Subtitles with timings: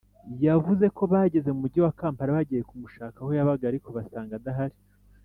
[0.45, 4.77] yavuze ko bageze mu Mujyi wa Kampala bagiye kumushaka aho yabaga ariko basanga adahari